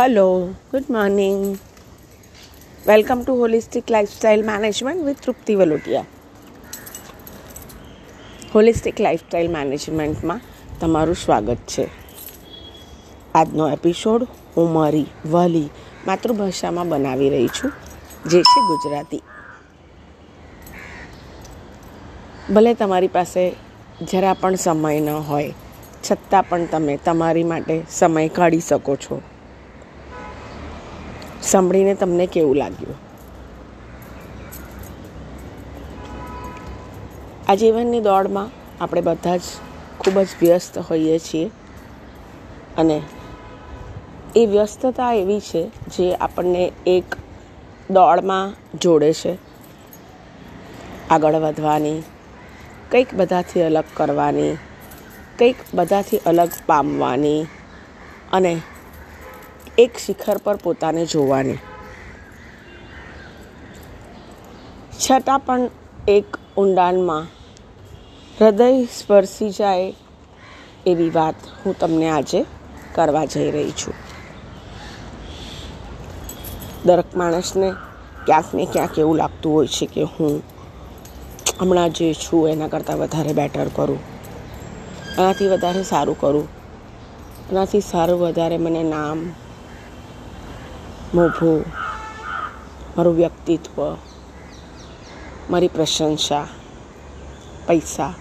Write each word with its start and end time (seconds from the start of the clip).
Hello 0.00 0.48
good 0.70 0.84
morning 0.90 1.58
welcome 2.86 3.22
to 3.22 3.34
holistic 3.34 3.90
lifestyle 3.90 4.44
management 4.44 5.04
with 5.04 5.20
Trupti 5.20 5.54
Valotiya 5.54 6.04
holistic 8.54 9.00
lifestyle 9.00 9.50
મેનેજમેન્ટમાં 9.50 10.40
તમારું 10.80 11.14
સ્વાગત 11.14 11.56
છે. 11.56 11.88
આજનો 13.34 13.72
એપિસોડ 13.72 14.22
હું 14.56 14.72
મારી 14.72 15.06
વલી 15.30 15.70
માતૃભાષામાં 16.06 16.88
બનાવી 16.88 17.30
રહી 17.30 17.48
છું. 17.48 17.72
જે 18.26 18.42
છે 18.42 18.60
ગુજરાતી. 18.60 19.22
ભલે 22.54 22.74
તમારી 22.74 23.08
પાસે 23.08 23.50
જરા 24.12 24.32
પણ 24.34 24.54
સમય 24.54 25.00
ન 25.00 25.08
હોય, 25.08 25.52
છતાં 26.10 26.48
પણ 26.48 26.66
તમે 26.66 26.96
તમારી 26.96 27.44
માટે 27.44 27.82
સમય 27.90 28.28
કાઢી 28.28 28.60
શકો 28.60 28.96
છો. 28.96 29.22
સાંભળીને 31.42 31.94
તમને 31.94 32.26
કેવું 32.26 32.56
લાગ્યું? 32.56 32.96
આ 37.48 37.54
જીવનની 37.54 38.00
દોડમાં 38.00 38.50
આપણે 38.80 39.00
બધા 39.00 39.36
જ 39.36 39.40
ખૂબ 40.00 40.20
જ 40.20 40.28
વ્યસ્ત 40.40 40.78
હોઈએ 40.78 41.18
છીએ 41.18 41.50
અને 42.78 43.02
એ 44.36 44.46
વ્યસ્તતા 44.46 45.12
એવી 45.12 45.40
છે 45.40 45.66
જે 45.66 46.14
આપણને 46.14 46.72
એક 46.86 47.16
દોડમાં 47.90 48.78
જોડે 48.78 49.12
છે. 49.12 49.38
આગળ 51.10 51.34
વધવાની, 51.34 52.02
કંઈક 52.90 53.14
બધાથી 53.14 53.62
અલગ 53.62 53.84
કરવાની, 53.94 54.56
કંઈક 55.38 55.56
બધાથી 55.74 56.18
અલગ 56.26 56.50
પામવાની 56.66 57.46
અને 58.32 58.62
એક 59.80 59.98
શિખર 59.98 60.38
પર 60.44 60.56
પોતાને 60.56 61.02
જોવાની. 61.06 61.58
છતાં 65.00 65.40
પણ 65.40 65.68
એક 66.08 66.28
ઊંડાણમાં 66.56 67.26
હૃદય 68.38 68.84
સ્પર્શી 68.84 69.50
જાય 69.50 69.92
એવી 70.86 71.10
વાત 71.10 71.34
હું 71.62 71.78
તમને 71.78 72.08
આજે 72.10 72.40
કરવા 72.94 73.24
જઈ 73.24 73.50
રહી 73.50 73.70
છું. 73.70 73.94
દરેક 76.84 77.16
માણસને 77.16 77.68
ક્યાંક 78.26 78.54
ને 78.54 78.64
ક્યાંક 78.72 78.98
એવું 78.98 79.16
લાગતું 79.16 79.52
હોય 79.52 79.66
છે 79.66 79.86
કે 79.86 80.02
હું 80.02 80.42
હમણાં 81.60 81.90
જે 81.90 82.14
છું 82.14 82.48
એના 82.48 82.68
કરતાં 82.68 82.98
વધારે 82.98 83.32
બેટર 83.32 83.68
કરું. 83.76 84.00
એનાથી 85.18 85.48
વધારે 85.48 85.82
સારું 85.82 86.18
કરું. 86.20 86.48
એનાથી 87.50 87.80
સારું 87.80 88.20
વધારે 88.20 88.58
મને 88.58 88.82
નામ 88.82 89.18
મોભું, 91.14 91.64
મારું 92.96 93.16
વ્યક્તિત્વ, 93.16 93.96
મારી 95.50 95.68
પ્રશંસા, 95.68 96.46
પૈસા, 97.66 98.14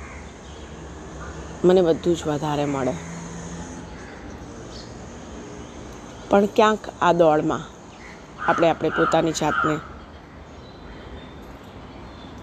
મને 1.64 1.82
બધું 1.82 2.16
જ 2.16 2.28
વધારે 2.28 2.66
મળે. 2.66 2.94
પણ 6.30 6.46
ક્યાંક 6.46 6.80
આ 7.02 7.14
દોડમાં 7.14 7.64
આપણે 8.50 8.70
આપણે 8.70 8.90
પોતાની 8.90 9.32
જાતને 9.32 9.80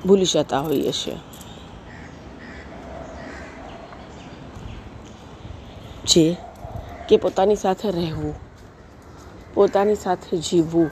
ભૂલી 0.06 0.24
જતા 0.24 0.60
હોઈએ 0.60 0.92
છીએ. 0.92 1.18
જે 6.06 6.36
કે 7.08 7.16
પોતાની 7.16 7.56
સાથે 7.56 7.90
રહેવું 7.90 8.45
પોતાની 9.56 9.94
સાથે 9.94 10.36
જીવવું, 10.36 10.90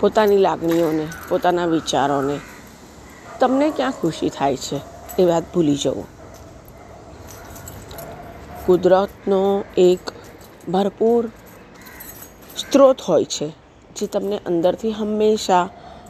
પોતાની 0.00 0.36
લાગણીઓને, 0.36 1.06
પોતાના 1.28 1.66
વિચારોને. 1.66 2.40
તમને 3.40 3.70
ક્યાં 3.70 3.92
ખુશી 3.92 4.28
થાય 4.28 4.56
છે? 4.56 4.80
એ 5.18 5.24
વાત 5.24 5.54
ભૂલી 5.54 5.76
જવું. 5.76 6.06
કુદરતનો 8.66 9.64
એક 9.76 10.10
ભરપૂર 10.68 11.30
સ્ત્રોત 12.56 13.00
હોય 13.00 13.24
છે, 13.24 13.52
જે 13.96 14.06
તમને 14.06 14.40
અંદરથી 14.46 14.90
હંમેશા 14.90 15.68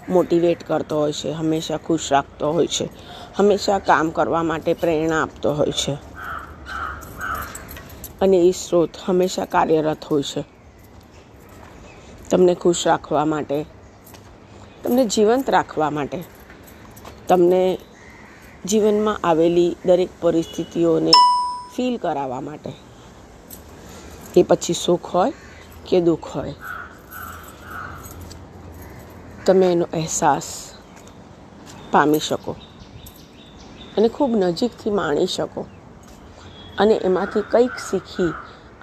મોટિવેટ 0.09 0.69
કરતો 0.69 0.99
હોય 0.99 1.13
છે, 1.13 1.33
હંમેશા 1.33 1.77
ખુશ 1.77 2.13
રાખતો 2.13 2.53
હોય 2.53 2.67
છે, 2.67 2.89
હંમેશા 3.37 3.79
કામ 3.79 4.11
કરવા 4.11 4.43
માટે 4.43 4.75
પ્રેરણા 4.75 5.23
આપતો 5.23 5.55
હોય 5.55 5.73
છે. 5.73 5.95
અને 8.21 8.37
એ 8.37 8.51
સ્ત્રોત 8.51 8.91
હંમેશા 9.07 9.45
કાર્યરત 9.45 10.05
હોય 10.05 10.23
છે. 10.23 10.58
તમને 12.31 12.55
ખુશ 12.55 12.87
રાખવા 12.87 13.25
માટે, 13.25 13.65
તમને 14.83 15.05
જીવંત 15.05 15.51
રાખવા 15.51 15.91
માટે, 15.91 16.25
તમને 17.29 17.79
જીવનમાં 18.65 19.21
આવેલી 19.25 19.77
દરેક 19.87 20.09
પરિસ્થિતિઓને 20.21 21.13
ફીલ 21.77 21.97
કરાવવા 21.97 22.41
માટે. 22.41 22.73
એ 24.37 24.43
પછી 24.43 24.73
સુખ 24.73 25.07
હોય 25.07 25.33
કે 25.89 26.01
દુઃખ 26.01 26.25
હોય. 26.37 26.55
તમે 29.47 29.73
એનો 29.73 29.87
અહેસાસ 29.93 30.75
પામી 31.93 32.19
શકો 32.19 32.57
અને 33.97 34.09
ખૂબ 34.09 34.31
નજીકથી 34.37 34.91
માણી 34.91 35.27
શકો 35.27 35.67
અને 36.79 36.95
એમાંથી 36.95 37.41
કંઈક 37.41 37.71
શીખી 37.91 38.33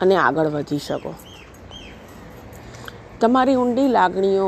અને 0.02 0.16
આગળ 0.16 0.48
વધી 0.48 0.80
શકો. 0.80 1.14
તમારી 3.20 3.56
ઊંડી 3.56 3.88
લાગણીઓ, 3.88 4.48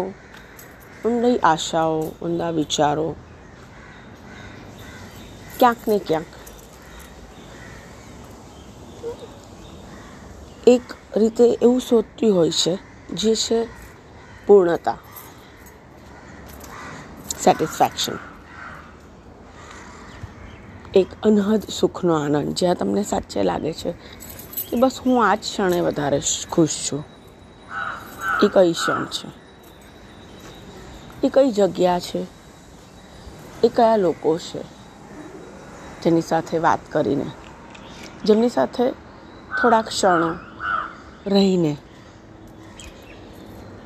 ઊંડી 1.05 1.37
આશાઓ, 1.43 1.99
ઊંડા 2.21 2.51
વિચારો. 2.51 3.07
ક્યાંક 5.59 5.87
ને 5.87 5.99
ક્યાંક 5.99 6.31
એક 10.67 10.85
રીતે 11.15 11.45
એવું 11.61 11.81
શોધતી 11.81 12.29
હોય 12.29 12.51
છે, 12.51 12.73
જે 13.13 13.35
છે 13.35 13.59
પૂર્ણતા 14.47 14.97
સેટિસ્ફેક્શન 17.43 18.17
એક 20.93 21.09
અનહદ 21.23 21.63
સુખનો 21.69 22.13
આનંદ, 22.15 22.55
જ્યાં 22.57 22.77
તમને 22.77 23.03
સાચે 23.03 23.43
લાગે 23.43 23.73
છે 23.73 23.91
કે 24.67 24.75
બસ 24.81 24.95
હું 25.03 25.17
આ 25.23 25.35
જ 25.35 25.39
ક્ષણે 25.41 25.79
વધારે 25.81 26.19
ખુશ 26.51 26.77
છું. 26.87 27.03
એ 28.43 28.47
કઈ 28.47 28.73
ક્ષણ 28.73 29.05
છે? 29.05 29.27
એ 31.23 31.29
કઈ 31.29 31.51
જગ્યા 31.51 31.99
છે? 31.99 32.25
એ 33.63 33.67
કયા 33.67 33.97
લોકો 33.97 34.37
છે? 34.37 34.77
જેની 36.03 36.21
સાથે 36.21 36.57
વાત 36.57 36.79
કરીને, 36.91 37.25
જેમની 38.25 38.49
સાથે 38.49 38.91
થોડા 39.61 39.81
ક્ષણો 39.81 40.35
રહીને, 41.25 41.77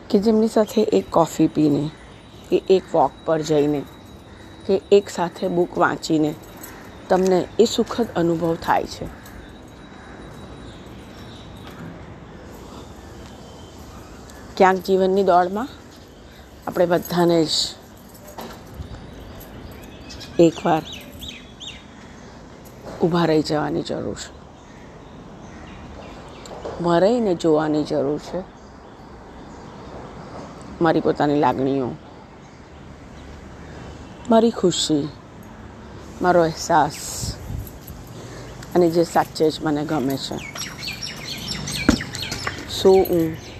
કે 0.10 0.20
જેમની 0.20 0.48
સાથે 0.48 0.82
એક 0.82 1.12
કોફી 1.12 1.48
પીને, 1.48 1.90
કે 2.50 2.64
એક 2.70 2.84
વોક 2.96 3.12
પર 3.26 3.42
જઈને, 3.42 3.84
કે 4.68 4.82
એક 4.92 5.10
સાથે 5.10 5.48
બુક 5.48 5.78
વાંચીને, 5.78 6.36
તમને 7.10 7.48
એ 7.60 7.66
સુખદ 7.66 8.08
અનુભવ 8.16 8.56
થાય 8.56 8.84
છે. 8.84 9.21
ક્યાંક 14.62 14.78
જીવનની 14.78 15.24
દોડમાં 15.24 15.70
આપણે 16.68 16.86
બધાને 16.86 17.46
જ 17.46 17.50
એકવાર 20.40 20.84
ઊભા 23.02 23.26
રહી 23.26 23.42
જવાની 23.42 23.82
જરૂર 23.82 24.16
છે. 24.16 24.32
ઊભા 26.80 27.00
રહીને 27.00 27.36
જોવાની 27.36 27.84
જરૂર 27.84 28.20
છે. 28.20 28.44
મારી 30.82 31.00
પોતાની 31.00 31.40
લાગણીઓ, 31.40 31.90
મારી 34.30 34.52
ખુશી, 34.52 35.10
મારો 36.22 36.42
અહેસાસ 36.44 37.36
અને 38.76 38.90
જે 38.90 39.04
સાચે 39.04 39.52
જ 39.52 39.60
મને 39.64 39.86
ગમે 39.86 40.18
છે. 40.18 40.38
શું 42.70 43.06
હું 43.10 43.51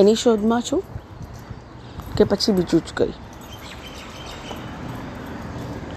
એની 0.00 0.14
શોધમાં 0.14 0.62
છું 0.62 0.82
કે 2.16 2.24
પછી 2.24 2.52
બીજું 2.52 2.80
જ 2.80 2.92
કંઈ. 2.96 3.14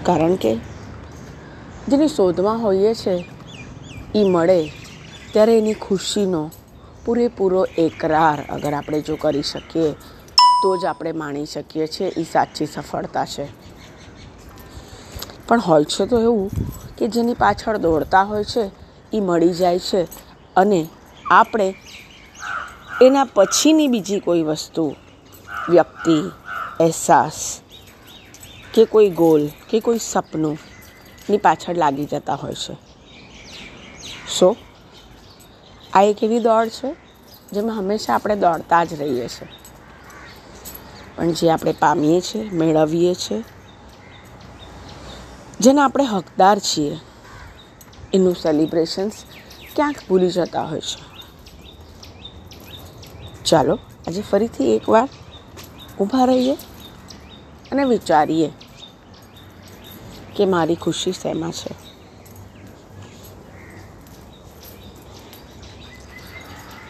કારણ 0.06 0.36
કે 0.36 0.52
જેની 1.88 2.08
શોધમાં 2.08 2.62
હોઈએ 2.62 2.94
છે 2.94 3.14
એ 4.14 4.24
મળે 4.24 4.72
ત્યારે 5.32 5.58
એની 5.58 5.74
ખુશીનો 5.74 6.50
પૂરેપૂરો 7.04 7.64
એકરાર 7.78 8.44
અગર 8.48 8.74
આપણે 8.74 9.00
જો 9.00 9.16
કરી 9.16 9.42
શકીએ, 9.42 9.92
તો 10.62 10.76
જ 10.76 10.84
આપણે 10.84 11.12
માણી 11.12 11.46
શકીએ 11.46 11.86
છીએ 11.86 12.08
એ 12.08 12.24
સાચી 12.24 12.66
સફળતા 12.66 13.24
છે. 13.24 13.46
પણ 15.48 15.60
હોય 15.60 15.84
છે 15.84 16.06
તો 16.06 16.20
એવું 16.20 16.50
કે 16.98 17.08
જેની 17.08 17.34
પાછળ 17.34 17.78
દોડતા 17.78 18.22
હોય 18.22 18.44
છે 18.44 18.70
એ 19.12 19.20
મળી 19.20 19.52
જાય 19.52 19.78
છે 19.78 20.08
અને 20.56 20.88
આપણે 21.30 21.74
એના 23.02 23.24
પછીની 23.24 23.88
બીજી 23.88 24.20
કોઈ 24.20 24.42
વસ્તુ, 24.42 24.94
વ્યક્તિ, 25.68 26.30
અહેસાસ 26.80 27.60
કે 28.74 28.84
કોઈ 28.84 29.10
ગોલ 29.10 29.48
કે 29.70 29.80
કોઈ 29.80 29.98
સપનું 29.98 30.58
ની 31.30 31.36
પાછળ 31.36 31.76
લાગી 31.76 32.04
જતા 32.04 32.34
હોય 32.34 32.54
છે. 32.54 32.76
સો 34.38 34.56
આ 35.92 36.02
એક 36.02 36.24
એવી 36.24 36.38
દોડ 36.38 36.68
છે 36.68 36.96
જેમાં 37.52 37.78
હંમેશા 37.78 38.14
આપણે 38.14 38.36
દોડતા 38.36 38.84
જ 38.84 39.00
રહીએ 39.00 39.28
છીએ. 39.28 39.48
પણ 41.16 41.32
જે 41.32 41.50
આપણે 41.50 41.72
પામીએ 41.72 42.20
છીએ, 42.20 42.50
મેળવીએ 42.50 43.14
છીએ, 43.14 43.44
જેના 45.60 45.84
આપણે 45.84 46.04
હકદાર 46.04 46.58
છીએ, 46.58 46.96
એનું 48.14 48.34
સેલિબ્રેશન્સ 48.34 49.12
ક્યાંક 49.76 49.96
ભૂલી 50.08 50.30
જતા 50.30 50.62
હોય 50.62 50.80
છે. 50.80 51.11
ચાલો, 53.52 53.74
આજે 54.06 54.22
ફરીથી 54.22 54.74
એકવાર 54.76 55.08
ઊભા 56.00 56.26
રહીએ 56.26 56.54
અને 57.72 57.84
વિચારીએ 57.84 58.48
કે 60.36 60.46
મારી 60.46 60.76
ખુશી 60.76 61.12
શેમાં 61.12 61.52
છે. 61.52 61.74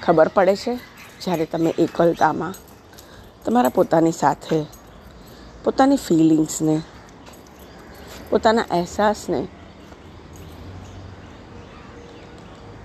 ખબર 0.02 0.28
પડે 0.28 0.56
છે, 0.56 0.76
જ્યારે 1.20 1.46
તમે 1.46 1.74
એકલતામાં 1.78 2.54
તમારા 3.44 3.68
પોતાની 3.68 4.12
સાથે, 4.12 4.66
પોતાની 5.64 5.96
ફિલિંગ્સને, 5.96 6.82
પોતાના 8.30 8.70
અહેસાસને 8.70 9.48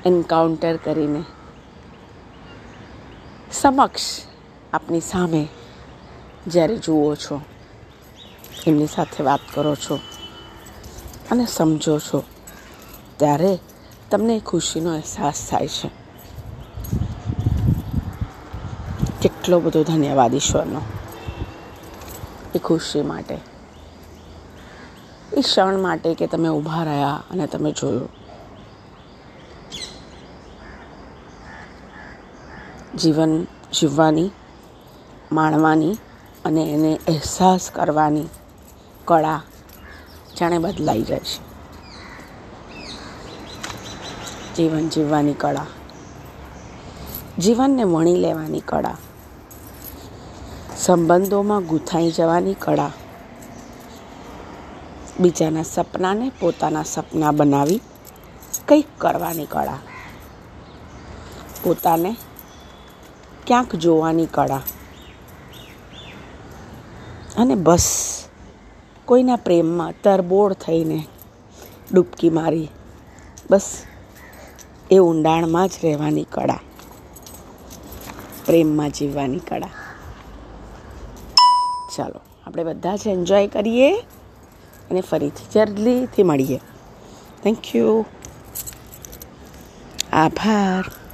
એન્કાઉન્ટર 0.06 0.78
કરીને 0.78 1.26
સમક્ષ 3.62 4.22
આપની 4.74 5.02
સામે 5.02 5.48
જ્યારે 6.48 6.78
જુઓ 6.78 7.16
છો, 7.16 7.42
એમની 8.68 8.88
સાથે 8.88 9.24
વાત 9.24 9.40
કરો 9.54 9.76
છો 9.76 10.00
અને 11.32 11.46
સમજો 11.46 12.00
છો, 12.00 12.24
ત્યારે 13.18 13.60
તમને 14.12 14.40
ખુશીનો 14.40 14.94
અહેસાસ 14.94 15.50
થાય 15.50 15.68
છે. 15.68 15.90
કેટલો 19.22 19.60
બધો 19.60 19.84
ધન્યવાદ 19.84 20.34
ઈશ્વરનો 20.34 20.82
એ 22.56 22.60
ખુશી 22.60 23.02
માટે. 23.02 23.38
એ 25.34 25.42
ક્ષણ 25.42 25.80
માટે 25.80 26.14
કે 26.14 26.28
તમે 26.28 26.50
ઊભા 26.50 26.84
રહ્યા 26.84 27.24
અને 27.32 27.48
તમે 27.48 27.72
જોયું. 27.72 28.27
જીવન 32.98 33.44
જીવવાની, 33.74 34.30
માણવાની 35.32 35.98
અને 36.46 36.64
એને 36.64 36.96
અહેસાસ 37.08 37.72
કરવાની 37.72 38.26
કળા 39.06 39.42
જાણે 40.40 40.58
બદલાઈ 40.58 41.02
જાય 41.02 41.20
છે. 41.20 41.48
જીવન 44.56 44.90
જીવવાની 44.90 45.34
કળા. 45.34 45.66
જીવનને 47.40 47.84
વણી 47.84 48.16
લેવાની 48.16 48.60
કળા. 48.60 48.98
સંબંધોમાં 50.78 51.66
ગૂંથાઈ 51.66 52.12
જવાની 52.12 52.54
કળા. 52.54 52.92
બીજાના 55.20 55.64
સપનાને 55.64 56.32
પોતાના 56.40 56.84
સપના 56.84 57.32
બનાવી 57.32 57.82
કંઈક 58.68 58.88
કરવાની 58.98 59.46
કળા. 59.46 59.78
પોતાને 61.64 62.16
ક્યાંક 63.48 63.76
જોવાની 63.76 64.26
કળા. 64.26 64.62
અને 67.38 67.56
બસ, 67.56 68.18
કોઈના 69.06 69.36
પ્રેમમાં 69.36 69.94
તરબોળ 70.04 70.54
થઈને 70.54 71.08
ડૂબકી 71.94 72.30
મારી. 72.30 72.70
બસ, 73.52 73.84
એ 74.92 74.98
ઊંડાણમાં 74.98 75.68
જ 75.68 75.72
રહેવાની 75.84 76.24
કળા. 76.24 76.60
પ્રેમમાં 78.46 78.90
જીવવાની 78.90 79.40
કળા. 79.40 79.70
ચાલો, 81.98 82.20
આપણે 82.48 82.64
બધા 82.64 82.96
જ 82.96 83.08
એન્જોય 83.08 83.48
કરીએ 83.48 84.00
અને 84.92 85.02
ફરીથી 85.02 85.46
જલ્દીથી 85.54 86.24
મળીએ. 86.24 86.60
થેન્ક 87.44 87.76
યુ 87.76 88.06
આભાર. 90.14 91.07